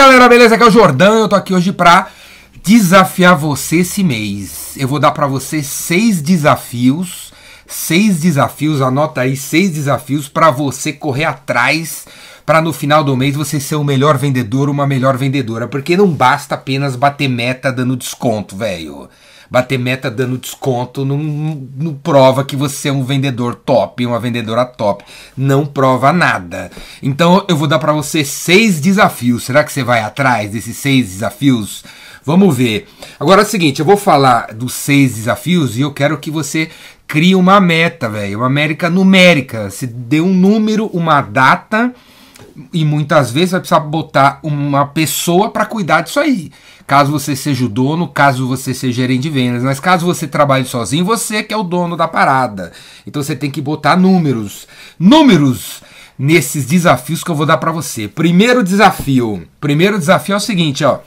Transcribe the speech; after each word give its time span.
galera, 0.00 0.30
beleza? 0.30 0.54
Aqui 0.54 0.64
é 0.64 0.66
o 0.66 0.70
Jordão 0.70 1.18
eu 1.18 1.28
tô 1.28 1.36
aqui 1.36 1.52
hoje 1.52 1.72
pra 1.72 2.08
desafiar 2.64 3.36
você 3.36 3.80
esse 3.80 4.02
mês. 4.02 4.72
Eu 4.78 4.88
vou 4.88 4.98
dar 4.98 5.10
pra 5.10 5.26
você 5.26 5.62
seis 5.62 6.22
desafios, 6.22 7.34
seis 7.66 8.18
desafios, 8.18 8.80
anota 8.80 9.20
aí 9.20 9.36
seis 9.36 9.70
desafios 9.70 10.26
pra 10.26 10.50
você 10.50 10.90
correr 10.90 11.26
atrás 11.26 12.06
para 12.50 12.60
no 12.60 12.72
final 12.72 13.04
do 13.04 13.16
mês 13.16 13.36
você 13.36 13.60
ser 13.60 13.76
o 13.76 13.84
melhor 13.84 14.18
vendedor, 14.18 14.68
uma 14.68 14.84
melhor 14.84 15.16
vendedora, 15.16 15.68
porque 15.68 15.96
não 15.96 16.08
basta 16.08 16.56
apenas 16.56 16.96
bater 16.96 17.28
meta 17.28 17.70
dando 17.70 17.96
desconto, 17.96 18.56
velho. 18.56 19.08
Bater 19.48 19.78
meta 19.78 20.10
dando 20.10 20.36
desconto 20.36 21.04
não, 21.04 21.16
não 21.16 21.94
prova 21.94 22.44
que 22.44 22.56
você 22.56 22.88
é 22.88 22.92
um 22.92 23.04
vendedor 23.04 23.54
top, 23.54 24.04
uma 24.04 24.18
vendedora 24.18 24.64
top. 24.64 25.04
Não 25.36 25.64
prova 25.64 26.12
nada. 26.12 26.72
Então 27.00 27.46
eu 27.48 27.56
vou 27.56 27.68
dar 27.68 27.78
para 27.78 27.92
você 27.92 28.24
seis 28.24 28.80
desafios. 28.80 29.44
Será 29.44 29.62
que 29.62 29.70
você 29.70 29.84
vai 29.84 30.00
atrás 30.00 30.50
desses 30.50 30.76
seis 30.76 31.06
desafios? 31.06 31.84
Vamos 32.26 32.56
ver. 32.56 32.88
Agora 33.20 33.42
é 33.42 33.44
o 33.44 33.48
seguinte, 33.48 33.78
eu 33.78 33.86
vou 33.86 33.96
falar 33.96 34.52
dos 34.52 34.72
seis 34.72 35.14
desafios 35.14 35.78
e 35.78 35.82
eu 35.82 35.92
quero 35.92 36.18
que 36.18 36.32
você 36.32 36.68
crie 37.06 37.36
uma 37.36 37.60
meta, 37.60 38.08
velho. 38.08 38.38
Uma 38.38 38.48
América 38.48 38.90
numérica. 38.90 39.70
Se 39.70 39.86
dê 39.86 40.20
um 40.20 40.34
número, 40.34 40.86
uma 40.86 41.20
data 41.20 41.94
e 42.72 42.84
muitas 42.84 43.30
vezes 43.30 43.52
vai 43.52 43.60
precisar 43.60 43.80
botar 43.80 44.40
uma 44.42 44.86
pessoa 44.86 45.50
para 45.50 45.66
cuidar 45.66 46.02
disso 46.02 46.20
aí. 46.20 46.50
Caso 46.86 47.12
você 47.12 47.36
seja 47.36 47.64
o 47.64 47.68
dono, 47.68 48.08
caso 48.08 48.48
você 48.48 48.74
seja 48.74 49.02
gerente 49.02 49.22
de 49.22 49.30
vendas, 49.30 49.62
mas 49.62 49.78
caso 49.78 50.04
você 50.04 50.26
trabalhe 50.26 50.64
sozinho, 50.64 51.04
você 51.04 51.42
que 51.42 51.54
é 51.54 51.56
o 51.56 51.62
dono 51.62 51.96
da 51.96 52.08
parada. 52.08 52.72
Então 53.06 53.22
você 53.22 53.36
tem 53.36 53.50
que 53.50 53.60
botar 53.60 53.96
números. 53.96 54.66
Números 54.98 55.82
nesses 56.18 56.66
desafios 56.66 57.22
que 57.22 57.30
eu 57.30 57.34
vou 57.34 57.46
dar 57.46 57.58
para 57.58 57.70
você. 57.70 58.08
Primeiro 58.08 58.64
desafio. 58.64 59.46
Primeiro 59.60 59.98
desafio 59.98 60.34
é 60.34 60.36
o 60.36 60.40
seguinte, 60.40 60.84
ó. 60.84 60.98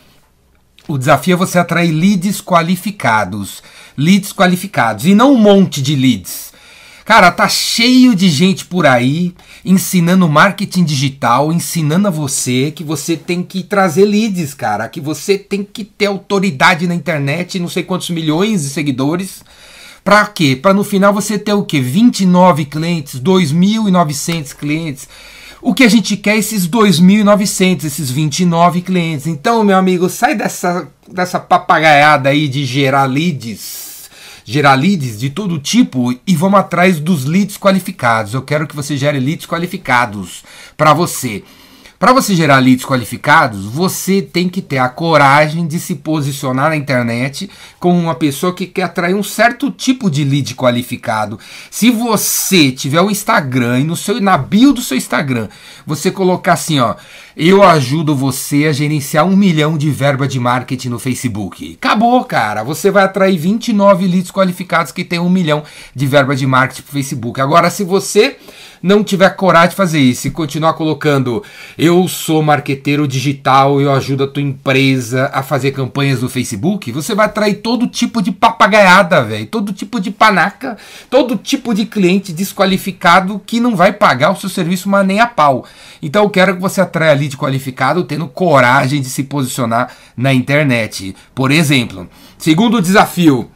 O 0.88 0.98
desafio 0.98 1.34
é 1.34 1.38
você 1.38 1.60
atrair 1.60 1.92
leads 1.92 2.42
qualificados. 2.42 3.62
Leads 3.98 4.34
qualificados 4.34 5.06
e 5.06 5.14
não 5.14 5.34
um 5.34 5.38
monte 5.38 5.82
de 5.82 5.96
leads. 5.96 6.53
Cara, 7.06 7.32
tá 7.32 7.50
cheio 7.50 8.16
de 8.16 8.30
gente 8.30 8.64
por 8.64 8.86
aí 8.86 9.36
ensinando 9.66 10.30
marketing 10.30 10.86
digital, 10.86 11.52
ensinando 11.52 12.08
a 12.08 12.12
você 12.12 12.72
que 12.72 12.84
você 12.84 13.18
tem 13.18 13.44
que 13.44 13.62
trazer 13.62 14.06
leads, 14.06 14.54
cara, 14.54 14.88
que 14.88 15.02
você 15.02 15.38
tem 15.38 15.64
que 15.64 15.84
ter 15.84 16.06
autoridade 16.06 16.88
na 16.88 16.96
internet, 16.96 17.60
não 17.60 17.68
sei 17.68 17.84
quantos 17.84 18.10
milhões 18.10 18.64
de 18.64 18.70
seguidores. 18.70 19.44
Pra 20.02 20.26
quê? 20.26 20.56
Pra 20.56 20.74
no 20.74 20.84
final 20.84 21.14
você 21.14 21.38
ter 21.38 21.54
o 21.54 21.64
quê? 21.64 21.82
29 21.82 22.66
clientes, 22.66 23.20
2.900 23.20 24.56
clientes. 24.56 25.08
O 25.62 25.74
que 25.74 25.84
a 25.84 25.90
gente 25.90 26.18
quer 26.18 26.36
é 26.36 26.40
esses 26.40 26.68
2.900, 26.68 27.86
esses 27.86 28.12
29 28.12 28.82
clientes. 28.82 29.28
Então, 29.28 29.64
meu 29.64 29.78
amigo, 29.78 30.10
sai 30.10 30.36
dessa, 30.36 30.90
dessa 31.10 31.40
papagaiada 31.40 32.30
aí 32.30 32.50
de 32.50 32.66
gerar 32.66 33.06
leads 33.06 33.93
gerar 34.46 34.76
leads 34.76 35.20
de 35.20 35.30
todo 35.30 35.60
tipo 35.60 36.14
e 36.26 36.36
vamos 36.36 36.60
atrás 36.60 37.00
dos 37.00 37.26
leads 37.26 37.58
qualificados. 37.58 38.34
Eu 38.34 38.42
quero 38.42 38.68
que 38.68 38.76
você 38.76 38.98
gere 38.98 39.20
leads 39.20 39.46
qualificados 39.46 40.44
para 40.76 40.94
você. 40.94 41.44
Para 42.04 42.12
você 42.12 42.36
gerar 42.36 42.60
leads 42.60 42.84
qualificados, 42.84 43.64
você 43.64 44.22
tem 44.22 44.50
que 44.50 44.62
ter 44.62 44.78
a 44.78 44.90
coragem 44.90 45.66
de 45.66 45.80
se 45.80 45.96
posicionar 45.96 46.68
na 46.68 46.76
internet 46.76 47.50
como 47.80 47.98
uma 47.98 48.14
pessoa 48.14 48.54
que 48.54 48.68
quer 48.68 48.84
atrair 48.84 49.16
um 49.16 49.24
certo 49.24 49.72
tipo 49.72 50.12
de 50.12 50.26
lead 50.26 50.54
qualificado. 50.54 51.40
Se 51.72 51.90
você 51.90 52.74
tiver 52.74 53.00
o 53.00 53.10
Instagram 53.10 53.80
e 53.80 53.84
no 53.86 53.96
seu 53.96 54.20
na 54.20 54.38
bio 54.38 54.74
do 54.74 54.82
seu 54.82 54.98
Instagram, 54.98 55.48
você 55.86 56.12
colocar 56.12 56.54
assim, 56.54 56.78
ó, 56.78 56.96
eu 57.38 57.64
ajudo 57.64 58.14
você 58.14 58.66
a 58.66 58.74
gerenciar 58.74 59.26
um 59.26 59.38
milhão 59.38 59.78
de 59.78 59.90
verba 59.90 60.28
de 60.28 60.42
marketing 60.42 60.90
no 60.90 61.00
Facebook. 61.00 61.78
Acabou, 61.82 62.22
cara. 62.26 62.64
Você 62.64 62.92
vai 62.92 63.06
atrair 63.06 63.38
29 63.38 64.06
leads 64.08 64.30
qualificados 64.30 64.92
que 64.92 65.06
tem 65.06 65.20
um 65.20 65.30
milhão 65.30 65.64
de 65.96 66.06
verba 66.06 66.36
de 66.36 66.46
marketing 66.46 66.82
pro 66.82 66.92
Facebook. 66.92 67.40
Agora, 67.40 67.70
se 67.70 67.86
você 67.86 68.36
não 68.84 69.02
tiver 69.02 69.30
coragem 69.30 69.70
de 69.70 69.76
fazer 69.76 70.00
isso 70.00 70.28
e 70.28 70.32
continuar 70.32 70.74
colocando 70.74 71.42
eu 71.78 71.93
sou 72.08 72.42
marqueteiro 72.42 73.08
digital, 73.08 73.80
eu 73.80 73.92
ajudo 73.92 74.24
a 74.24 74.28
tua 74.28 74.42
empresa 74.42 75.30
a 75.34 75.44
fazer 75.44 75.72
campanhas 75.72 76.22
no 76.22 76.30
Facebook, 76.30 76.92
você 76.92 77.14
vai 77.14 77.26
atrair 77.26 77.56
todo 77.56 77.88
tipo 77.88 78.22
de 78.22 78.32
papagaiada, 78.32 79.24
velho, 79.24 79.46
todo 79.46 79.74
tipo 79.74 80.00
de 80.00 80.10
panaca, 80.10 80.78
todo 81.10 81.38
tipo 81.38 81.74
de 81.74 81.86
cliente 81.86 82.34
desqualificado 82.34 83.42
que 83.46 83.60
não 83.60 83.76
vai 83.76 83.94
pagar 83.94 84.32
o 84.32 84.36
seu 84.36 84.50
serviço 84.50 84.90
mas 84.90 85.06
nem 85.06 85.20
a 85.20 85.28
pau. 85.28 85.66
Então 86.02 86.24
eu 86.24 86.30
quero 86.30 86.56
que 86.56 86.62
você 86.62 86.82
atraia 86.82 87.14
lead 87.14 87.38
qualificado 87.38 88.04
tendo 88.04 88.28
coragem 88.28 89.02
de 89.02 89.10
se 89.10 89.24
posicionar 89.24 89.94
na 90.16 90.34
internet. 90.34 91.16
Por 91.36 91.52
exemplo, 91.52 92.10
segundo 92.38 92.82
desafio, 92.82 93.52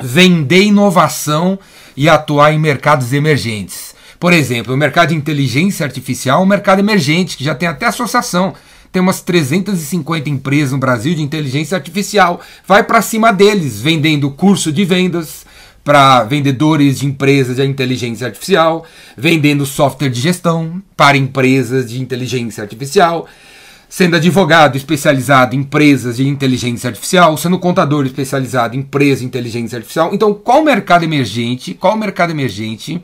vender 0.00 0.62
inovação 0.62 1.58
e 1.96 2.08
atuar 2.08 2.52
em 2.52 2.58
mercados 2.58 3.12
emergentes. 3.12 3.97
Por 4.18 4.32
exemplo, 4.32 4.74
o 4.74 4.76
mercado 4.76 5.10
de 5.10 5.14
inteligência 5.14 5.86
artificial 5.86 6.40
é 6.40 6.44
um 6.44 6.46
mercado 6.46 6.80
emergente, 6.80 7.36
que 7.36 7.44
já 7.44 7.54
tem 7.54 7.68
até 7.68 7.86
associação. 7.86 8.52
Tem 8.90 9.00
umas 9.00 9.20
350 9.20 10.28
empresas 10.28 10.72
no 10.72 10.78
Brasil 10.78 11.14
de 11.14 11.22
inteligência 11.22 11.76
artificial. 11.76 12.40
Vai 12.66 12.82
para 12.82 13.02
cima 13.02 13.32
deles, 13.32 13.80
vendendo 13.80 14.30
curso 14.30 14.72
de 14.72 14.84
vendas 14.84 15.46
para 15.84 16.24
vendedores 16.24 16.98
de 16.98 17.06
empresas 17.06 17.56
de 17.56 17.64
inteligência 17.64 18.26
artificial, 18.26 18.84
vendendo 19.16 19.64
software 19.64 20.10
de 20.10 20.20
gestão 20.20 20.82
para 20.96 21.16
empresas 21.16 21.90
de 21.90 22.00
inteligência 22.00 22.62
artificial, 22.62 23.26
sendo 23.88 24.16
advogado 24.16 24.76
especializado 24.76 25.54
em 25.54 25.60
empresas 25.60 26.16
de 26.16 26.26
inteligência 26.26 26.88
artificial, 26.88 27.36
sendo 27.36 27.58
contador 27.58 28.04
especializado 28.04 28.76
em 28.76 28.80
empresas 28.80 29.20
de 29.20 29.26
inteligência 29.26 29.76
artificial. 29.76 30.10
Então, 30.12 30.34
qual 30.34 30.62
mercado 30.62 31.04
emergente? 31.04 31.72
Qual 31.72 31.96
mercado 31.96 32.30
emergente? 32.30 33.00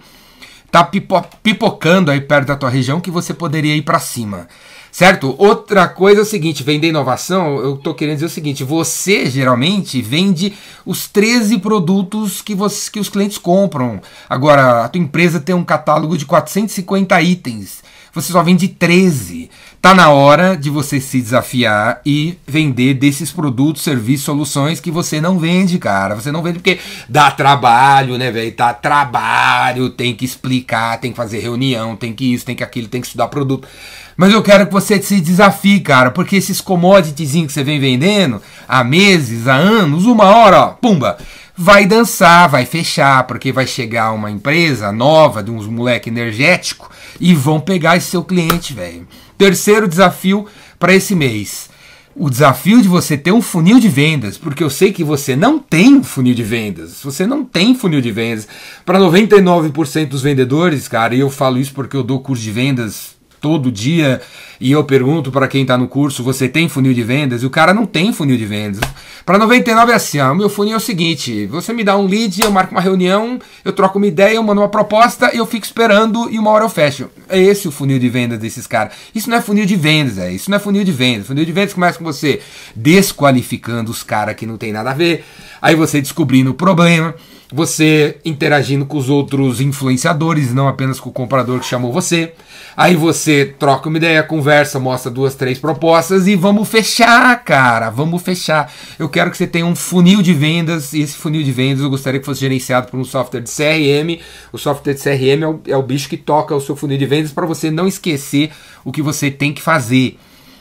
Tá 0.74 0.82
pipo 0.82 1.24
pipocando 1.40 2.10
aí 2.10 2.20
perto 2.20 2.48
da 2.48 2.56
tua 2.56 2.68
região 2.68 3.00
que 3.00 3.08
você 3.08 3.32
poderia 3.32 3.76
ir 3.76 3.82
para 3.82 4.00
cima. 4.00 4.48
Certo? 4.90 5.32
Outra 5.38 5.86
coisa 5.86 6.20
é 6.20 6.22
o 6.22 6.26
seguinte, 6.26 6.64
vender 6.64 6.88
inovação, 6.88 7.58
eu 7.58 7.76
tô 7.76 7.94
querendo 7.94 8.14
dizer 8.16 8.26
o 8.26 8.30
seguinte, 8.30 8.64
você 8.64 9.26
geralmente 9.26 10.02
vende 10.02 10.52
os 10.84 11.06
13 11.06 11.58
produtos 11.58 12.42
que, 12.42 12.56
você, 12.56 12.90
que 12.90 12.98
os 12.98 13.08
clientes 13.08 13.38
compram. 13.38 14.00
Agora, 14.28 14.84
a 14.84 14.88
tua 14.88 15.00
empresa 15.00 15.38
tem 15.38 15.54
um 15.54 15.64
catálogo 15.64 16.18
de 16.18 16.26
450 16.26 17.22
itens 17.22 17.82
você 18.14 18.32
só 18.32 18.42
vende 18.42 18.69
13. 18.69 19.50
Tá 19.82 19.92
na 19.92 20.08
hora 20.08 20.56
de 20.56 20.70
você 20.70 20.98
se 20.98 21.20
desafiar 21.20 22.00
e 22.06 22.38
vender 22.47 22.94
desses 22.94 23.30
produtos, 23.30 23.82
serviços, 23.82 24.25
soluções 24.25 24.80
que 24.80 24.91
você 24.91 25.20
não 25.20 25.38
vende, 25.38 25.78
cara. 25.78 26.14
Você 26.14 26.32
não 26.32 26.42
vende 26.42 26.58
porque 26.58 26.78
dá 27.06 27.30
trabalho, 27.30 28.16
né, 28.16 28.30
velho? 28.30 28.54
Dá 28.56 28.72
trabalho, 28.72 29.91
tem 29.91 30.14
que 30.14 30.24
explicar, 30.24 30.98
tem 31.00 31.10
que 31.10 31.16
fazer 31.16 31.41
reunião, 31.41 31.97
tem 31.97 32.14
que 32.14 32.32
isso, 32.32 32.47
tem 32.47 32.56
que 32.56 32.64
aquilo, 32.64 32.88
tem 32.88 33.00
que 33.00 33.08
estudar 33.08 33.28
produto. 33.28 33.69
Mas 34.16 34.32
eu 34.32 34.42
quero 34.42 34.66
que 34.66 34.72
você 34.72 35.03
se 35.03 35.20
desafie, 35.20 35.80
cara, 35.80 36.10
porque 36.10 36.36
esses 36.36 36.60
commoditiezinhos 36.60 37.48
que 37.48 37.53
você 37.53 37.64
vem 37.64 37.80
vendendo 37.80 38.41
há 38.69 38.84
meses, 38.84 39.48
há 39.48 39.54
anos, 39.54 40.06
uma 40.06 40.24
hora, 40.24 40.60
ó, 40.60 40.66
pumba, 40.69 41.19
vai 41.56 41.87
dançar, 41.87 42.48
vai 42.48 42.66
fechar, 42.66 43.26
porque 43.26 43.53
vai 43.53 43.66
chegar 43.66 44.12
uma 44.12 44.31
empresa 44.31 44.91
nova 44.91 45.42
de 45.42 45.50
uns 45.50 45.66
moleque 45.66 46.10
energético 46.10 46.91
e 47.20 47.34
vão 47.34 47.60
pegar 47.60 47.97
esse 47.97 48.10
seu 48.10 48.25
cliente, 48.25 48.75
velho. 48.75 49.06
Terceiro 49.38 49.88
desafio 49.88 50.47
para 50.78 50.94
esse 50.94 51.15
mês. 51.15 51.70
O 52.16 52.31
desafio 52.31 52.81
de 52.81 52.87
você 52.87 53.16
ter 53.16 53.32
um 53.32 53.42
funil 53.42 53.81
de 53.81 53.88
vendas, 53.88 54.38
porque 54.38 54.62
eu 54.62 54.70
sei 54.70 54.92
que 54.92 55.03
você 55.03 55.34
não 55.34 55.59
tem 55.59 56.00
funil 56.03 56.34
de 56.34 56.44
vendas. 56.44 57.00
Você 57.03 57.26
não 57.26 57.44
tem 57.44 57.75
funil 57.75 58.00
de 58.00 58.12
vendas. 58.12 58.47
Para 58.86 59.00
99% 59.00 60.06
dos 60.06 60.22
vendedores, 60.22 60.86
cara, 60.86 61.15
e 61.15 61.21
eu 61.21 61.28
falo 61.28 61.59
isso 61.59 61.75
porque 61.75 61.97
eu 61.97 62.04
dou 62.04 62.21
curso 62.21 62.42
de 62.42 62.53
vendas 62.53 63.16
todo 63.44 63.71
dia 63.71 64.22
e 64.59 64.72
eu 64.72 64.82
pergunto 64.82 65.31
para 65.31 65.47
quem 65.47 65.60
está 65.60 65.77
no 65.77 65.87
curso, 65.87 66.22
você 66.25 66.49
tem 66.49 66.66
funil 66.66 66.94
de 66.94 67.03
vendas? 67.03 67.42
E 67.42 67.47
o 67.47 67.51
cara 67.51 67.74
não 67.74 67.84
tem 67.84 68.10
funil 68.10 68.39
de 68.39 68.47
vendas. 68.47 68.80
Para 69.27 69.36
99 69.36 69.92
é 69.92 69.95
assim, 69.95 70.18
ó, 70.18 70.34
meu 70.34 70.48
funil 70.48 70.72
é 70.72 70.77
o 70.78 70.80
seguinte, 70.80 71.45
você 71.45 71.71
me 71.74 71.84
dá 71.84 71.95
um 71.95 72.07
lead, 72.07 72.41
eu 72.41 72.51
marco 72.51 72.72
uma 72.72 72.80
reunião, 72.80 73.39
eu 73.63 73.71
troco 73.74 73.98
uma 73.98 74.07
ideia, 74.07 74.36
eu 74.36 74.42
mando 74.42 74.63
uma 74.63 74.68
proposta, 74.71 75.30
eu 75.34 75.45
fico 75.45 75.66
esperando 75.66 76.30
e 76.30 76.39
uma 76.39 76.51
hora 76.53 76.65
eu 76.65 76.71
fecho. 76.71 77.10
É 77.28 77.39
esse 77.39 77.68
o 77.68 77.71
funil 77.71 77.98
de 77.98 78.09
vendas 78.09 78.39
desses 78.39 78.66
caras. 78.66 78.95
Isso 79.15 79.28
não 79.28 79.36
é 79.36 79.42
funil 79.42 79.66
de 79.66 79.77
vendas, 79.77 80.16
é, 80.16 80.33
isso 80.33 80.51
não 80.51 80.57
é 80.57 80.60
funil 80.60 80.83
de 80.83 80.92
vendas. 80.92 81.27
Funil 81.27 81.45
de 81.45 81.53
vendas 81.53 81.74
começa 81.74 81.98
com 81.98 82.04
você 82.04 82.41
desqualificando 82.74 83.91
os 83.91 84.03
caras 84.03 84.34
que 84.36 84.47
não 84.47 84.57
tem 84.57 84.72
nada 84.72 84.91
a 84.91 84.95
ver, 84.95 85.22
aí 85.60 85.74
você 85.74 86.01
descobrindo 86.01 86.53
o 86.53 86.54
problema, 86.54 87.15
você 87.52 88.18
interagindo 88.24 88.86
com 88.86 88.96
os 88.96 89.08
outros 89.08 89.60
influenciadores, 89.60 90.52
não 90.52 90.66
apenas 90.66 90.98
com 90.98 91.10
o 91.10 91.12
comprador 91.12 91.60
que 91.60 91.66
chamou 91.66 91.92
você. 91.92 92.32
Aí 92.76 92.96
você 92.96 93.54
troca 93.58 93.88
uma 93.88 93.98
ideia, 93.98 94.22
conversa, 94.22 94.80
mostra 94.80 95.10
duas, 95.10 95.34
três 95.34 95.58
propostas 95.58 96.26
e 96.26 96.34
vamos 96.34 96.68
fechar, 96.68 97.44
cara. 97.44 97.91
Vamos 97.91 98.22
fechar. 98.22 98.72
Eu 98.98 99.08
quero 99.08 99.30
que 99.30 99.36
você 99.36 99.46
tenha 99.46 99.66
um 99.66 99.76
funil 99.76 100.22
de 100.22 100.32
vendas 100.32 100.92
e 100.92 101.00
esse 101.00 101.14
funil 101.14 101.44
de 101.44 101.52
vendas 101.52 101.82
eu 101.82 101.91
gostaria 101.91 102.18
que 102.18 102.26
fosse 102.26 102.41
gerenciado 102.41 102.88
por 102.88 102.98
um 102.98 103.04
software 103.04 103.42
de 103.42 103.50
CRM. 103.50 104.20
O 104.52 104.58
software 104.58 104.94
de 104.94 105.00
CRM 105.00 105.42
é 105.42 105.46
o, 105.46 105.60
é 105.68 105.76
o 105.76 105.82
bicho 105.82 106.08
que 106.08 106.16
toca 106.16 106.54
o 106.54 106.60
seu 106.60 106.74
funil 106.74 106.98
de 106.98 107.06
vendas 107.06 107.30
para 107.30 107.46
você 107.46 107.70
não 107.70 107.86
esquecer 107.86 108.50
o 108.84 108.91
que 108.91 109.02
você 109.02 109.30
tem 109.30 109.52
que 109.52 109.62
fazer. 109.62 110.18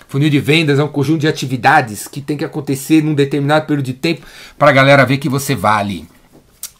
Funil 0.07 0.29
de 0.29 0.39
vendas 0.39 0.77
é 0.77 0.83
um 0.83 0.87
conjunto 0.87 1.21
de 1.21 1.27
atividades 1.27 2.07
que 2.07 2.21
tem 2.21 2.37
que 2.37 2.45
acontecer 2.45 3.03
num 3.03 3.15
determinado 3.15 3.65
período 3.65 3.87
de 3.87 3.93
tempo 3.93 4.27
para 4.59 4.69
a 4.69 4.73
galera 4.73 5.03
ver 5.05 5.17
que 5.17 5.27
você 5.27 5.55
vale. 5.55 6.12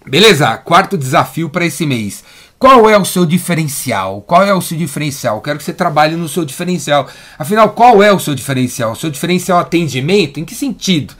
Beleza? 0.05 0.57
Quarto 0.57 0.97
desafio 0.97 1.49
para 1.49 1.65
esse 1.65 1.85
mês. 1.85 2.23
Qual 2.59 2.89
é 2.89 2.97
o 2.97 3.05
seu 3.05 3.25
diferencial? 3.25 4.21
Qual 4.21 4.43
é 4.43 4.53
o 4.53 4.61
seu 4.61 4.77
diferencial? 4.77 5.41
Quero 5.41 5.57
que 5.57 5.63
você 5.63 5.73
trabalhe 5.73 6.15
no 6.15 6.29
seu 6.29 6.45
diferencial. 6.45 7.09
Afinal, 7.37 7.69
qual 7.71 8.01
é 8.01 8.11
o 8.11 8.19
seu 8.19 8.35
diferencial? 8.35 8.91
O 8.93 8.95
seu 8.95 9.09
diferencial 9.09 9.59
é 9.59 9.61
atendimento? 9.61 10.39
Em 10.39 10.45
que 10.45 10.55
sentido? 10.55 11.13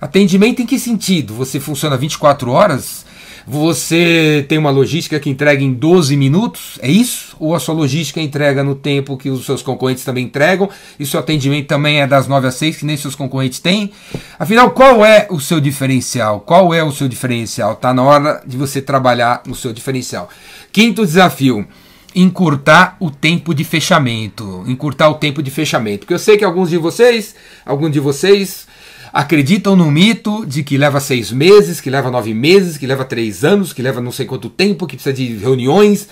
Atendimento 0.00 0.60
em 0.60 0.66
que 0.66 0.78
sentido? 0.78 1.34
Você 1.34 1.60
funciona 1.60 1.96
24 1.96 2.50
horas? 2.50 3.06
Você 3.46 4.44
tem 4.48 4.58
uma 4.58 4.70
logística 4.70 5.18
que 5.18 5.28
entrega 5.28 5.62
em 5.62 5.72
12 5.72 6.16
minutos? 6.16 6.78
É 6.80 6.90
isso? 6.90 7.36
Ou 7.38 7.54
a 7.54 7.60
sua 7.60 7.74
logística 7.74 8.20
entrega 8.20 8.62
no 8.62 8.74
tempo 8.74 9.16
que 9.16 9.30
os 9.30 9.44
seus 9.44 9.62
concorrentes 9.62 10.04
também 10.04 10.24
entregam? 10.24 10.68
E 10.98 11.04
seu 11.04 11.20
atendimento 11.20 11.66
também 11.66 12.00
é 12.00 12.06
das 12.06 12.28
9 12.28 12.48
às 12.48 12.54
6, 12.54 12.76
que 12.76 12.86
nem 12.86 12.96
seus 12.96 13.14
concorrentes 13.14 13.58
têm? 13.58 13.92
Afinal, 14.38 14.70
qual 14.70 15.04
é 15.04 15.26
o 15.30 15.40
seu 15.40 15.60
diferencial? 15.60 16.40
Qual 16.40 16.72
é 16.72 16.82
o 16.82 16.92
seu 16.92 17.08
diferencial? 17.08 17.72
Está 17.72 17.92
na 17.92 18.02
hora 18.02 18.42
de 18.46 18.56
você 18.56 18.80
trabalhar 18.80 19.42
no 19.46 19.54
seu 19.54 19.72
diferencial. 19.72 20.28
Quinto 20.72 21.04
desafio 21.04 21.66
encurtar 22.14 22.96
o 23.00 23.10
tempo 23.10 23.54
de 23.54 23.64
fechamento. 23.64 24.64
Encurtar 24.66 25.08
o 25.08 25.14
tempo 25.14 25.42
de 25.42 25.50
fechamento. 25.50 26.00
Porque 26.00 26.14
eu 26.14 26.18
sei 26.18 26.36
que 26.36 26.44
alguns 26.44 26.70
de 26.70 26.76
vocês, 26.76 27.34
alguns 27.64 27.90
de 27.90 28.00
vocês 28.00 28.66
acreditam 29.12 29.76
no 29.76 29.90
mito 29.90 30.46
de 30.46 30.62
que 30.62 30.78
leva 30.78 30.98
seis 30.98 31.30
meses, 31.30 31.80
que 31.80 31.90
leva 31.90 32.10
nove 32.10 32.32
meses, 32.32 32.78
que 32.78 32.86
leva 32.86 33.04
três 33.04 33.44
anos, 33.44 33.72
que 33.72 33.82
leva 33.82 34.00
não 34.00 34.10
sei 34.10 34.24
quanto 34.24 34.48
tempo, 34.48 34.86
que 34.86 34.96
precisa 34.96 35.14
de 35.14 35.36
reuniões. 35.36 36.08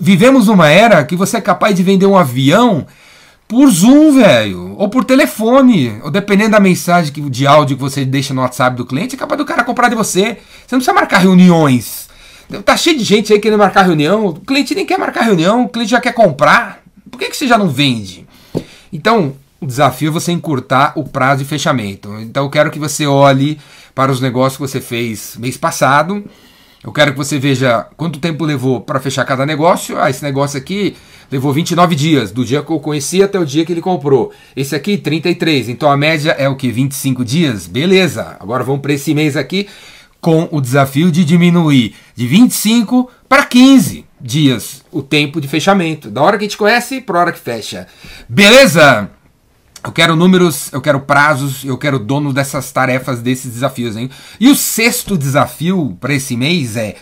Vivemos 0.00 0.46
numa 0.46 0.68
era 0.68 1.02
que 1.04 1.16
você 1.16 1.38
é 1.38 1.40
capaz 1.40 1.74
de 1.74 1.82
vender 1.82 2.06
um 2.06 2.16
avião 2.16 2.86
por 3.48 3.68
Zoom, 3.70 4.12
velho, 4.12 4.74
ou 4.78 4.88
por 4.88 5.04
telefone, 5.04 5.98
ou 6.02 6.10
dependendo 6.10 6.52
da 6.52 6.60
mensagem 6.60 7.12
de 7.28 7.46
áudio 7.46 7.76
que 7.76 7.82
você 7.82 8.04
deixa 8.04 8.32
no 8.32 8.40
WhatsApp 8.40 8.76
do 8.76 8.86
cliente, 8.86 9.14
é 9.14 9.18
capaz 9.18 9.38
do 9.38 9.44
cara 9.44 9.64
comprar 9.64 9.88
de 9.88 9.94
você. 9.94 10.38
Você 10.66 10.74
não 10.74 10.78
precisa 10.78 10.92
marcar 10.92 11.18
reuniões. 11.18 12.08
Tá 12.64 12.76
cheio 12.76 12.98
de 12.98 13.04
gente 13.04 13.32
aí 13.32 13.38
querendo 13.38 13.58
marcar 13.58 13.82
reunião. 13.82 14.26
O 14.26 14.34
cliente 14.40 14.74
nem 14.74 14.84
quer 14.84 14.98
marcar 14.98 15.22
reunião, 15.22 15.64
o 15.64 15.68
cliente 15.68 15.90
já 15.90 16.00
quer 16.00 16.12
comprar. 16.12 16.82
Por 17.10 17.18
que, 17.18 17.28
que 17.28 17.36
você 17.36 17.46
já 17.46 17.56
não 17.58 17.68
vende? 17.68 18.26
Então, 18.92 19.34
o 19.62 19.66
desafio 19.66 20.08
é 20.08 20.10
você 20.10 20.32
encurtar 20.32 20.92
o 20.96 21.04
prazo 21.04 21.44
de 21.44 21.48
fechamento. 21.48 22.12
Então 22.20 22.42
eu 22.42 22.50
quero 22.50 22.68
que 22.68 22.80
você 22.80 23.06
olhe 23.06 23.60
para 23.94 24.10
os 24.10 24.20
negócios 24.20 24.56
que 24.56 24.60
você 24.60 24.80
fez 24.80 25.36
mês 25.38 25.56
passado. 25.56 26.24
Eu 26.82 26.90
quero 26.90 27.12
que 27.12 27.16
você 27.16 27.38
veja 27.38 27.86
quanto 27.96 28.18
tempo 28.18 28.44
levou 28.44 28.80
para 28.80 28.98
fechar 28.98 29.24
cada 29.24 29.46
negócio. 29.46 29.96
Ah, 30.00 30.10
esse 30.10 30.24
negócio 30.24 30.58
aqui 30.58 30.96
levou 31.30 31.52
29 31.52 31.94
dias, 31.94 32.32
do 32.32 32.44
dia 32.44 32.60
que 32.60 32.72
eu 32.72 32.80
conheci 32.80 33.22
até 33.22 33.38
o 33.38 33.46
dia 33.46 33.64
que 33.64 33.72
ele 33.72 33.80
comprou. 33.80 34.32
Esse 34.56 34.74
aqui, 34.74 34.98
33. 34.98 35.68
Então 35.68 35.88
a 35.88 35.96
média 35.96 36.32
é 36.32 36.48
o 36.48 36.56
que? 36.56 36.68
25 36.68 37.24
dias? 37.24 37.68
Beleza. 37.68 38.36
Agora 38.40 38.64
vamos 38.64 38.82
para 38.82 38.94
esse 38.94 39.14
mês 39.14 39.36
aqui 39.36 39.68
com 40.20 40.48
o 40.50 40.60
desafio 40.60 41.12
de 41.12 41.24
diminuir 41.24 41.94
de 42.16 42.26
25 42.26 43.08
para 43.28 43.44
15 43.44 44.04
dias 44.20 44.82
o 44.90 45.02
tempo 45.02 45.40
de 45.40 45.46
fechamento. 45.46 46.10
Da 46.10 46.20
hora 46.20 46.36
que 46.36 46.44
a 46.44 46.48
gente 46.48 46.58
conhece 46.58 47.00
para 47.00 47.16
a 47.16 47.20
hora 47.20 47.32
que 47.32 47.38
fecha. 47.38 47.86
Beleza? 48.28 49.08
Eu 49.84 49.90
quero 49.90 50.14
números, 50.14 50.72
eu 50.72 50.80
quero 50.80 51.00
prazos, 51.00 51.64
eu 51.64 51.76
quero 51.76 51.98
dono 51.98 52.32
dessas 52.32 52.70
tarefas, 52.70 53.20
desses 53.20 53.52
desafios, 53.52 53.96
hein? 53.96 54.08
E 54.38 54.48
o 54.48 54.54
sexto 54.54 55.18
desafio 55.18 55.96
para 56.00 56.14
esse 56.14 56.36
mês 56.36 56.76
é 56.76 56.94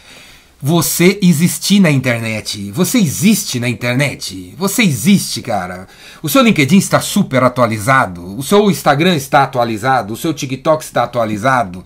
você 0.63 1.19
existir 1.23 1.79
na 1.79 1.91
internet. 1.91 2.71
Você 2.73 2.99
existe 2.99 3.61
na 3.61 3.69
internet. 3.69 4.55
Você 4.59 4.83
existe, 4.83 5.43
cara. 5.43 5.89
O 6.23 6.29
seu 6.29 6.43
LinkedIn 6.43 6.79
está 6.79 7.01
super 7.01 7.43
atualizado. 7.43 8.37
O 8.39 8.43
seu 8.43 8.71
Instagram 8.71 9.15
está 9.15 9.43
atualizado. 9.43 10.15
O 10.15 10.17
seu 10.17 10.33
TikTok 10.33 10.83
está 10.83 11.05
atualizado. 11.05 11.85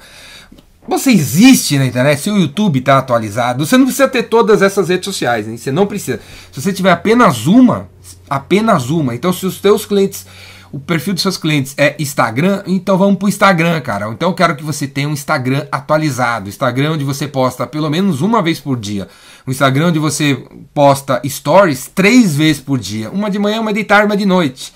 Você 0.87 1.11
existe 1.11 1.79
na 1.79 1.87
internet, 1.87 2.21
seu 2.21 2.37
YouTube 2.37 2.79
está 2.79 2.99
atualizado. 2.99 3.65
Você 3.65 3.79
não 3.79 3.87
precisa 3.87 4.07
ter 4.07 4.25
todas 4.25 4.61
essas 4.61 4.89
redes 4.91 5.07
sociais, 5.07 5.49
hein? 5.49 5.57
Você 5.57 5.73
não 5.73 5.87
precisa. 5.87 6.21
Se 6.53 6.61
você 6.61 6.73
tiver 6.73 6.93
apenas 6.93 7.47
uma, 7.47 7.89
apenas 8.29 8.91
uma. 8.91 9.15
Então, 9.15 9.33
se 9.33 9.47
os 9.47 9.59
teus 9.59 9.87
clientes 9.87 10.27
o 10.75 10.81
perfil 10.81 11.15
dos 11.15 11.23
seus 11.23 11.37
clientes 11.37 11.73
é 11.77 11.95
Instagram, 12.01 12.65
então 12.67 12.99
vamos 12.99 13.17
para 13.17 13.27
o 13.27 13.29
Instagram, 13.29 13.81
cara. 13.81 14.09
Então 14.09 14.31
eu 14.31 14.35
quero 14.35 14.57
que 14.57 14.65
você 14.65 14.89
tenha 14.89 15.09
um 15.09 15.13
Instagram 15.13 15.69
atualizado. 15.71 16.49
Instagram 16.49 16.95
onde 16.95 17.05
você 17.05 17.29
posta 17.29 17.65
pelo 17.65 17.89
menos 17.89 18.21
uma 18.21 18.43
vez 18.43 18.59
por 18.59 18.77
dia. 18.77 19.07
Um 19.47 19.53
Instagram 19.53 19.91
onde 19.91 20.01
você 20.01 20.45
posta 20.75 21.23
stories 21.25 21.89
três 21.95 22.35
vezes 22.35 22.61
por 22.61 22.77
dia. 22.77 23.09
Uma 23.11 23.31
de 23.31 23.39
manhã, 23.39 23.61
uma 23.61 23.73
de 23.73 23.85
tarde, 23.85 24.07
uma 24.07 24.17
de 24.17 24.27
noite 24.27 24.73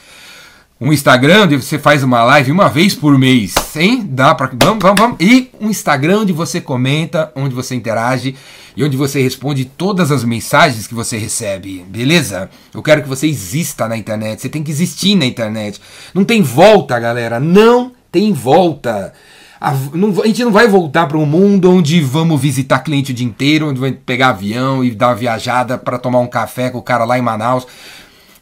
um 0.81 0.93
Instagram 0.93 1.45
onde 1.45 1.57
você 1.57 1.77
faz 1.77 2.05
uma 2.05 2.23
live 2.23 2.53
uma 2.53 2.69
vez 2.69 2.95
por 2.95 3.19
mês, 3.19 3.55
hein? 3.75 4.07
Dá 4.09 4.33
para 4.33 4.51
vamos, 4.53 4.81
vamos, 4.81 5.01
vamos. 5.01 5.17
E 5.19 5.51
um 5.61 5.69
Instagram 5.69 6.21
onde 6.21 6.33
você 6.33 6.61
comenta, 6.61 7.33
onde 7.35 7.53
você 7.53 7.75
interage 7.75 8.37
e 8.77 8.85
onde 8.85 8.97
você 8.97 9.21
responde 9.21 9.65
todas 9.65 10.13
as 10.13 10.23
mensagens 10.23 10.87
que 10.87 10.95
você 10.95 11.19
recebe, 11.19 11.85
beleza? 11.89 12.49
Eu 12.73 12.81
quero 12.81 13.03
que 13.03 13.09
você 13.09 13.27
exista 13.27 13.89
na 13.89 13.97
internet. 13.97 14.41
Você 14.41 14.49
tem 14.49 14.63
que 14.63 14.71
existir 14.71 15.17
na 15.17 15.27
internet. 15.27 15.81
Não 16.15 16.25
tem 16.25 16.43
volta, 16.43 16.97
galera. 17.01 17.41
Não 17.41 17.91
tem 18.13 18.33
volta. 18.33 19.13
A, 19.61 19.73
não, 19.93 20.23
a 20.23 20.27
gente 20.29 20.45
não 20.45 20.53
vai 20.53 20.69
voltar 20.69 21.09
para 21.09 21.19
um 21.19 21.27
mundo 21.27 21.73
onde 21.73 22.01
vamos 22.01 22.41
visitar 22.41 22.79
cliente 22.79 23.11
o 23.11 23.15
dia 23.15 23.27
inteiro, 23.27 23.69
onde 23.69 23.81
vai 23.81 23.91
pegar 23.91 24.29
avião 24.29 24.85
e 24.85 24.93
dar 24.93 25.09
uma 25.09 25.17
viajada 25.17 25.77
para 25.77 25.99
tomar 25.99 26.21
um 26.21 26.29
café 26.29 26.71
com 26.71 26.79
o 26.79 26.83
cara 26.83 27.05
lá 27.05 27.19
em 27.19 27.23
Manaus 27.23 27.67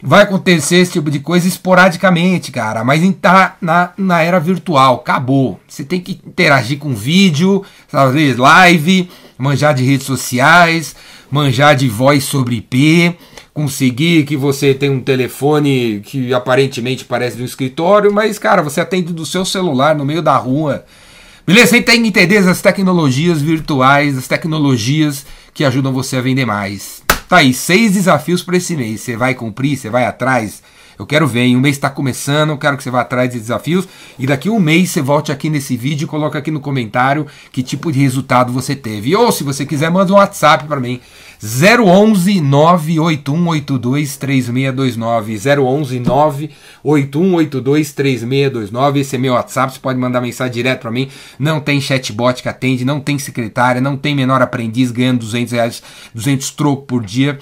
vai 0.06 0.23
acontecer 0.23 0.76
esse 0.76 0.93
tipo 0.93 1.11
de 1.11 1.19
coisa 1.19 1.49
esporadicamente, 1.49 2.53
cara. 2.53 2.85
Mas 2.85 3.03
tá 3.20 3.56
na, 3.61 3.91
na 3.99 4.23
era 4.23 4.38
virtual, 4.38 4.94
acabou. 4.94 5.58
Você 5.67 5.82
tem 5.82 6.00
que 6.00 6.20
interagir 6.25 6.79
com 6.79 6.94
vídeo, 6.94 7.64
sabe, 7.88 8.32
live, 8.35 9.11
manjar 9.37 9.75
de 9.75 9.82
redes 9.82 10.06
sociais, 10.06 10.94
manjar 11.29 11.75
de 11.75 11.88
voz 11.88 12.23
sobre 12.23 12.58
IP, 12.58 13.17
conseguir 13.53 14.25
que 14.25 14.37
você 14.37 14.73
tem 14.73 14.91
um 14.91 15.00
telefone 15.00 16.00
que 16.05 16.32
aparentemente 16.32 17.05
parece 17.05 17.37
de 17.37 17.43
um 17.43 17.47
escritório, 17.47 18.14
mas, 18.14 18.38
cara, 18.38 18.62
você 18.62 18.81
atende 18.81 19.12
do 19.12 19.26
seu 19.26 19.44
celular 19.44 19.97
no 19.97 20.05
meio 20.05 20.23
da 20.23 20.37
rua. 20.37 20.85
Beleza? 21.44 21.67
Você 21.67 21.82
tem 21.82 22.02
que 22.02 22.09
entender 22.09 22.38
as 22.38 22.62
tecnologias 22.62 23.43
virtuais, 23.43 24.17
as 24.17 24.29
tecnologias 24.29 25.26
que 25.52 25.64
ajudam 25.64 25.93
você 25.93 26.17
a 26.17 26.20
vender 26.20 26.44
mais. 26.44 27.06
Tá 27.28 27.38
aí, 27.38 27.52
seis 27.52 27.94
desafios 27.94 28.40
para 28.44 28.56
esse 28.56 28.76
mês. 28.76 29.00
Você 29.00 29.17
vai 29.17 29.34
cumprir? 29.34 29.76
Você 29.76 29.90
vai 29.90 30.06
atrás? 30.06 30.62
Eu 30.96 31.05
quero 31.05 31.26
ver, 31.26 31.40
hein? 31.40 31.56
Um 31.56 31.61
mês 31.61 31.75
está 31.75 31.90
começando, 31.90 32.50
eu 32.50 32.58
quero 32.58 32.76
que 32.76 32.82
você 32.84 32.90
vá 32.90 33.00
atrás 33.00 33.28
de 33.31 33.38
desafios 33.38 33.87
e 34.19 34.26
daqui 34.26 34.49
um 34.49 34.61
mês 34.61 34.90
você 34.90 35.02
volte 35.02 35.30
aqui 35.33 35.50
nesse 35.50 35.76
vídeo 35.76 36.04
e 36.04 36.09
coloque 36.09 36.38
aqui 36.38 36.50
no 36.50 36.61
comentário 36.61 37.26
que 37.52 37.62
tipo 37.64 37.90
de 37.90 37.99
resultado 37.99 38.52
você 38.52 38.76
teve. 38.76 39.14
Ou 39.14 39.30
se 39.33 39.42
você 39.42 39.66
quiser, 39.66 39.90
manda 39.90 40.12
um 40.12 40.16
WhatsApp 40.16 40.66
para 40.66 40.80
mim. 40.80 41.00
011 41.43 42.40
98182 42.40 44.16
3629 44.16 45.38
011 45.61 46.00
98182 46.00 47.93
3629 47.93 49.00
esse 49.00 49.16
é 49.16 49.19
meu 49.19 49.35
WhatsApp, 49.35 49.73
você 49.73 49.78
pode 49.78 49.99
mandar 49.99 50.21
mensagem 50.21 50.52
direto 50.52 50.83
para 50.83 50.90
mim. 50.90 51.09
Não 51.38 51.61
tem 51.61 51.81
chatbot 51.81 52.43
que 52.43 52.49
atende, 52.49 52.85
não 52.85 53.00
tem 53.00 53.19
secretária, 53.19 53.81
não 53.81 53.97
tem 53.97 54.14
menor 54.14 54.40
aprendiz 54.43 54.90
ganhando 54.90 55.21
200 55.21 55.52
reais, 55.52 55.83
200 56.14 56.50
troco 56.50 56.83
por 56.83 57.05
dia 57.05 57.38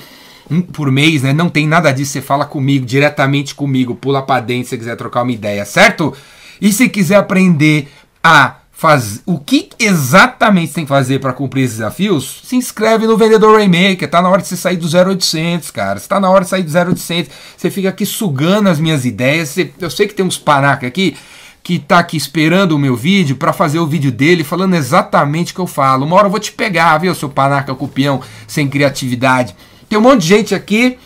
um 0.51 0.61
por 0.61 0.91
mês, 0.91 1.23
né? 1.23 1.33
Não 1.33 1.49
tem 1.49 1.67
nada 1.67 1.91
disso. 1.91 2.13
Você 2.13 2.21
fala 2.21 2.45
comigo, 2.45 2.85
diretamente 2.85 3.55
comigo. 3.55 3.95
Pula 3.95 4.23
pra 4.23 4.41
dentro 4.41 4.65
se 4.65 4.71
você 4.71 4.79
quiser 4.79 4.97
trocar 4.97 5.23
uma 5.23 5.33
ideia, 5.33 5.65
certo? 5.65 6.15
E 6.61 6.73
se 6.73 6.89
quiser 6.89 7.17
aprender 7.17 7.89
a 8.23 8.57
fazer 8.85 9.23
o 9.25 9.39
que 9.39 9.71
exatamente 9.79 10.69
você 10.69 10.75
tem 10.75 10.85
que 10.85 10.91
fazer 10.91 11.19
para 11.19 11.33
cumprir 11.33 11.65
esses 11.65 11.79
desafios, 11.79 12.43
se 12.45 12.55
inscreve 12.55 13.07
no 13.07 13.17
Vendedor 13.17 13.57
Rainmaker. 13.57 14.11
Tá 14.11 14.21
na 14.21 14.29
hora 14.29 14.43
de 14.43 14.49
você 14.49 14.59
sair 14.59 14.77
do 14.77 14.87
0800, 14.87 15.71
cara. 15.71 15.97
Está 15.97 16.21
na 16.21 16.29
hora 16.29 16.45
de 16.45 16.51
sair 16.51 16.63
do 16.63 16.71
0800. 16.71 17.33
Você 17.57 17.71
fica 17.71 17.89
aqui 17.89 18.05
sugando 18.05 18.69
as 18.69 18.79
minhas 18.79 19.07
ideias. 19.07 19.49
Você, 19.49 19.73
eu 19.81 19.89
sei 19.89 20.07
que 20.07 20.13
tem 20.13 20.23
uns 20.23 20.37
panaca 20.37 20.87
aqui 20.87 21.17
que 21.63 21.79
tá 21.79 21.99
aqui 21.99 22.19
esperando 22.19 22.73
o 22.73 22.79
meu 22.79 22.95
vídeo 22.95 23.37
para 23.37 23.55
fazer 23.55 23.79
o 23.79 23.87
vídeo 23.87 24.13
dele 24.13 24.45
falando 24.45 24.75
exatamente 24.75 25.53
o 25.53 25.55
que 25.55 25.61
eu 25.63 25.67
falo. 25.67 26.05
Uma 26.05 26.17
hora 26.17 26.27
eu 26.27 26.31
vou 26.31 26.39
te 26.39 26.53
pegar, 26.53 26.99
viu, 26.99 27.15
seu 27.15 27.31
panaca 27.31 27.75
cupião 27.75 28.21
sem 28.47 28.69
criatividade. 28.69 29.57
Tem 29.89 29.99
um 29.99 30.03
monte 30.03 30.21
de 30.21 30.29
gente 30.29 30.55
aqui, 30.55 30.99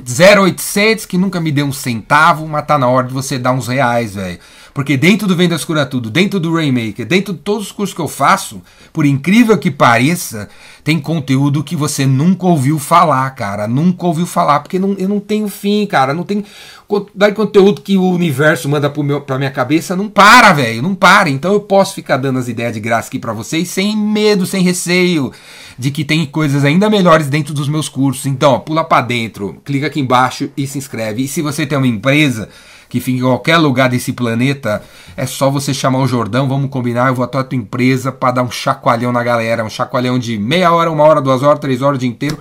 0800, 0.00 1.06
que 1.06 1.16
nunca 1.16 1.40
me 1.40 1.52
deu 1.52 1.66
um 1.66 1.72
centavo, 1.72 2.48
mas 2.48 2.66
tá 2.66 2.76
na 2.76 2.88
hora 2.88 3.06
de 3.06 3.14
você 3.14 3.38
dar 3.38 3.52
uns 3.52 3.68
reais, 3.68 4.16
velho. 4.16 4.40
Porque 4.76 4.94
dentro 4.94 5.26
do 5.26 5.34
Vendas 5.34 5.64
Cura 5.64 5.86
Tudo, 5.86 6.10
dentro 6.10 6.38
do 6.38 6.52
Rainmaker, 6.52 7.06
dentro 7.06 7.32
de 7.32 7.38
todos 7.38 7.68
os 7.68 7.72
cursos 7.72 7.94
que 7.94 8.00
eu 8.02 8.06
faço, 8.06 8.60
por 8.92 9.06
incrível 9.06 9.56
que 9.56 9.70
pareça, 9.70 10.50
tem 10.84 11.00
conteúdo 11.00 11.64
que 11.64 11.74
você 11.74 12.04
nunca 12.04 12.44
ouviu 12.44 12.78
falar, 12.78 13.30
cara. 13.30 13.66
Nunca 13.66 14.04
ouviu 14.04 14.26
falar, 14.26 14.60
porque 14.60 14.78
não, 14.78 14.92
eu 14.98 15.08
não 15.08 15.18
tenho 15.18 15.48
fim, 15.48 15.86
cara. 15.86 16.12
Não 16.12 16.24
tem 16.24 16.44
daí 17.14 17.32
conteúdo 17.32 17.80
que 17.80 17.96
o 17.96 18.06
universo 18.10 18.68
manda 18.68 18.90
pro 18.90 19.02
meu, 19.02 19.22
pra 19.22 19.38
minha 19.38 19.50
cabeça. 19.50 19.96
Não 19.96 20.10
para, 20.10 20.52
velho. 20.52 20.82
Não 20.82 20.94
para. 20.94 21.30
Então 21.30 21.54
eu 21.54 21.60
posso 21.60 21.94
ficar 21.94 22.18
dando 22.18 22.38
as 22.38 22.46
ideias 22.46 22.74
de 22.74 22.80
graça 22.80 23.08
aqui 23.08 23.18
para 23.18 23.32
vocês 23.32 23.70
sem 23.70 23.96
medo, 23.96 24.44
sem 24.44 24.62
receio 24.62 25.32
de 25.78 25.90
que 25.90 26.04
tem 26.04 26.26
coisas 26.26 26.66
ainda 26.66 26.90
melhores 26.90 27.28
dentro 27.28 27.54
dos 27.54 27.66
meus 27.66 27.88
cursos. 27.88 28.26
Então, 28.26 28.52
ó, 28.52 28.58
pula 28.58 28.84
para 28.84 29.00
dentro, 29.06 29.56
clica 29.64 29.86
aqui 29.86 30.00
embaixo 30.00 30.50
e 30.54 30.66
se 30.66 30.76
inscreve. 30.76 31.22
E 31.22 31.28
se 31.28 31.40
você 31.40 31.64
tem 31.64 31.78
uma 31.78 31.86
empresa, 31.86 32.50
que 32.88 33.00
fica 33.00 33.18
em 33.18 33.22
qualquer 33.22 33.56
lugar 33.58 33.88
desse 33.88 34.12
planeta, 34.12 34.82
é 35.16 35.26
só 35.26 35.50
você 35.50 35.72
chamar 35.72 35.98
o 36.00 36.06
Jordão, 36.06 36.48
vamos 36.48 36.70
combinar, 36.70 37.08
eu 37.08 37.14
vou 37.14 37.24
até 37.24 37.38
a 37.38 37.44
tua 37.44 37.56
empresa 37.56 38.12
para 38.12 38.34
dar 38.34 38.42
um 38.42 38.50
chacoalhão 38.50 39.12
na 39.12 39.22
galera, 39.22 39.64
um 39.64 39.70
chacoalhão 39.70 40.18
de 40.18 40.38
meia 40.38 40.72
hora, 40.72 40.90
uma 40.90 41.04
hora, 41.04 41.20
duas 41.20 41.42
horas, 41.42 41.60
três 41.60 41.82
horas, 41.82 41.96
o 41.96 42.00
dia 42.00 42.08
inteiro. 42.08 42.38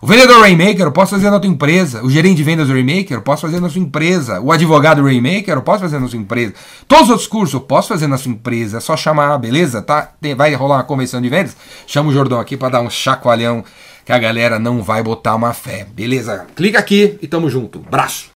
O 0.00 0.06
vendedor 0.06 0.40
Rainmaker 0.40 0.82
eu 0.82 0.92
posso 0.92 1.12
fazer 1.12 1.30
na 1.30 1.40
tua 1.40 1.50
empresa. 1.50 2.04
O 2.04 2.10
gerente 2.10 2.36
de 2.36 2.44
vendas 2.44 2.68
Rainmaker 2.68 3.16
eu 3.16 3.22
posso 3.22 3.42
fazer 3.42 3.60
na 3.60 3.70
sua 3.70 3.80
empresa. 3.80 4.40
O 4.40 4.52
advogado 4.52 5.02
Rainmaker 5.02 5.54
eu 5.54 5.62
posso 5.62 5.80
fazer 5.80 5.98
na 5.98 6.06
sua 6.06 6.18
empresa. 6.18 6.52
Todos 6.86 7.04
os 7.04 7.10
outros 7.10 7.26
cursos 7.26 7.54
eu 7.54 7.60
posso 7.60 7.88
fazer 7.88 8.06
na 8.06 8.18
sua 8.18 8.30
empresa. 8.30 8.76
É 8.76 8.80
só 8.80 8.96
chamar, 8.96 9.38
beleza? 9.38 9.80
Tá? 9.80 10.10
Vai 10.36 10.54
rolar 10.54 10.76
uma 10.76 10.84
convenção 10.84 11.20
de 11.20 11.28
vendas? 11.28 11.56
Chama 11.86 12.10
o 12.10 12.12
Jordão 12.12 12.38
aqui 12.38 12.56
para 12.56 12.68
dar 12.68 12.82
um 12.82 12.90
chacoalhão 12.90 13.64
que 14.04 14.12
a 14.12 14.18
galera 14.18 14.58
não 14.58 14.82
vai 14.82 15.02
botar 15.02 15.34
uma 15.34 15.54
fé. 15.54 15.86
Beleza? 15.92 16.46
Clica 16.54 16.78
aqui 16.78 17.18
e 17.22 17.26
tamo 17.26 17.48
junto. 17.48 17.80
Braço! 17.90 18.30